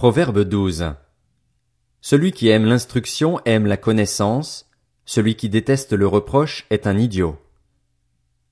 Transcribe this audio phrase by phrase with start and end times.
[0.00, 0.94] Proverbe 12.
[2.00, 4.70] Celui qui aime l'instruction aime la connaissance,
[5.04, 7.38] celui qui déteste le reproche est un idiot.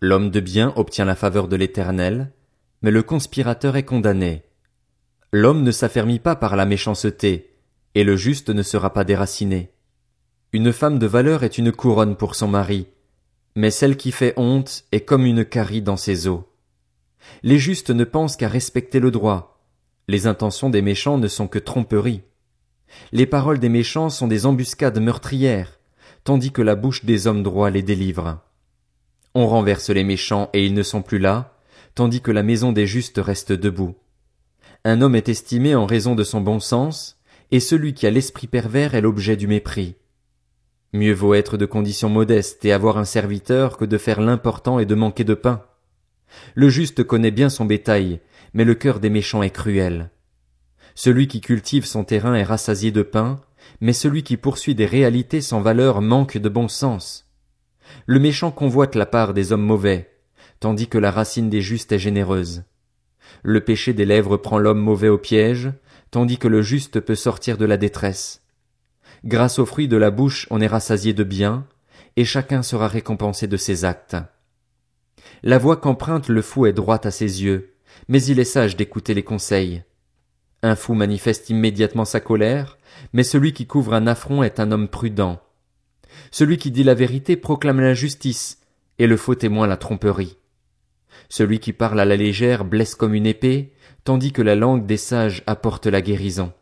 [0.00, 2.30] L'homme de bien obtient la faveur de l'Éternel,
[2.80, 4.44] mais le conspirateur est condamné.
[5.32, 7.56] L'homme ne s'affermit pas par la méchanceté,
[7.96, 9.72] et le juste ne sera pas déraciné.
[10.52, 12.86] Une femme de valeur est une couronne pour son mari,
[13.56, 16.44] mais celle qui fait honte est comme une carie dans ses os.
[17.42, 19.51] Les justes ne pensent qu'à respecter le droit.
[20.08, 22.22] Les intentions des méchants ne sont que tromperies.
[23.12, 25.78] Les paroles des méchants sont des embuscades meurtrières,
[26.24, 28.40] tandis que la bouche des hommes droits les délivre.
[29.34, 31.56] On renverse les méchants et ils ne sont plus là,
[31.94, 33.94] tandis que la maison des justes reste debout.
[34.84, 38.46] Un homme est estimé en raison de son bon sens, et celui qui a l'esprit
[38.46, 39.94] pervers est l'objet du mépris.
[40.92, 44.86] Mieux vaut être de condition modeste et avoir un serviteur que de faire l'important et
[44.86, 45.64] de manquer de pain.
[46.54, 48.20] Le juste connaît bien son bétail,
[48.54, 50.10] mais le cœur des méchants est cruel.
[50.94, 53.40] Celui qui cultive son terrain est rassasié de pain,
[53.80, 57.28] mais celui qui poursuit des réalités sans valeur manque de bon sens.
[58.06, 60.10] Le méchant convoite la part des hommes mauvais,
[60.60, 62.64] tandis que la racine des justes est généreuse.
[63.42, 65.72] Le péché des lèvres prend l'homme mauvais au piège,
[66.10, 68.42] tandis que le juste peut sortir de la détresse.
[69.24, 71.66] Grâce aux fruits de la bouche on est rassasié de bien,
[72.16, 74.16] et chacun sera récompensé de ses actes.
[75.42, 77.74] La voie qu'emprunte le fou est droite à ses yeux,
[78.08, 79.82] mais il est sage d'écouter les conseils.
[80.62, 82.78] Un fou manifeste immédiatement sa colère,
[83.12, 85.40] mais celui qui couvre un affront est un homme prudent.
[86.30, 88.60] Celui qui dit la vérité proclame l'injustice,
[88.98, 90.36] et le faux témoin la tromperie.
[91.28, 93.72] Celui qui parle à la légère blesse comme une épée,
[94.04, 96.52] tandis que la langue des sages apporte la guérison.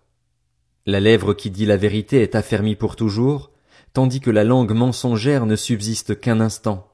[0.87, 3.51] La lèvre qui dit la vérité est affermie pour toujours,
[3.93, 6.90] tandis que la langue mensongère ne subsiste qu'un instant.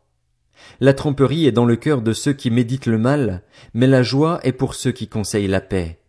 [0.80, 3.42] La tromperie est dans le cœur de ceux qui méditent le mal,
[3.74, 6.00] mais la joie est pour ceux qui conseillent la paix.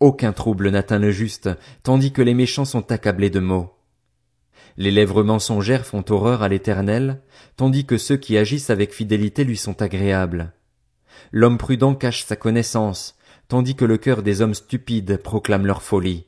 [0.00, 1.50] Aucun trouble n'atteint le juste,
[1.82, 3.72] tandis que les méchants sont accablés de maux.
[4.76, 7.22] Les lèvres mensongères font horreur à l'Éternel,
[7.56, 10.52] tandis que ceux qui agissent avec fidélité lui sont agréables.
[11.30, 13.16] L'homme prudent cache sa connaissance,
[13.48, 16.26] tandis que le cœur des hommes stupides proclame leur folie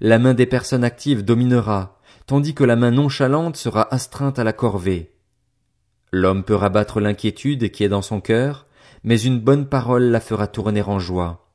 [0.00, 4.52] la main des personnes actives dominera, tandis que la main nonchalante sera astreinte à la
[4.52, 5.15] corvée.
[6.12, 8.66] L'homme peut rabattre l'inquiétude qui est dans son cœur,
[9.04, 11.50] mais une bonne parole la fera tourner en joie.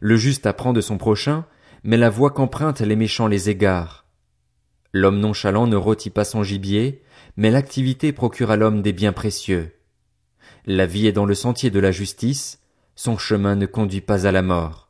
[0.00, 1.44] Le juste apprend de son prochain,
[1.84, 4.06] mais la voix qu'empruntent les méchants les égare.
[4.92, 7.02] L'homme nonchalant ne rôtit pas son gibier,
[7.36, 9.72] mais l'activité procure à l'homme des biens précieux.
[10.64, 12.60] La vie est dans le sentier de la justice,
[12.94, 14.85] son chemin ne conduit pas à la mort.